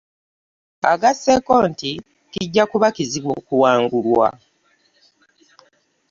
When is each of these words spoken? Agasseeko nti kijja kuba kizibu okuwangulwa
Agasseeko 0.91 1.53
nti 1.69 1.91
kijja 2.31 2.63
kuba 2.71 2.87
kizibu 2.95 3.29
okuwangulwa 3.39 4.27